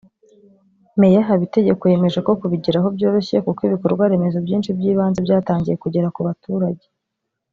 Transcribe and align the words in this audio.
Meya 0.99 1.27
Habitegeko 1.29 1.83
yemeje 1.91 2.19
ko 2.25 2.31
kubigeraho 2.39 2.87
byoroshye 2.95 3.37
kuko 3.45 3.59
ibikorwa 3.67 4.03
remezo 4.11 4.37
byinshi 4.45 4.69
by’ibanze 4.77 5.19
byatangiye 5.25 5.75
kugera 5.83 6.07
ku 6.15 6.21
baturage 6.27 6.85